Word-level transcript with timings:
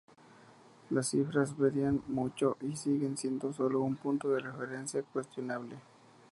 Las 0.89 1.09
cifras 1.09 1.55
varían 1.55 2.01
mucho, 2.07 2.57
y 2.61 2.75
siguen 2.75 3.17
siendo 3.17 3.53
solo 3.53 3.81
un 3.81 3.97
punto 3.97 4.29
de 4.29 4.39
referencia 4.39 5.03
cuestionable. 5.03 5.75